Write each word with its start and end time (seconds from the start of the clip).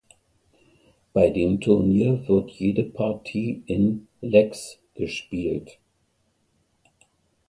Bei 1.13 1.29
dem 1.29 1.61
Turnier 1.61 2.27
wird 2.27 2.49
jede 2.49 2.85
Partie 2.85 3.61
in 3.67 4.07
"Legs" 4.19 4.79
gespielt. 4.95 5.77